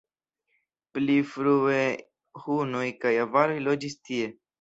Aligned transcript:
Pli 0.97 1.17
frue 1.33 1.81
hunoj 2.45 2.81
kaj 3.05 3.13
avaroj 3.27 3.59
loĝis 3.67 3.99
tie. 4.11 4.33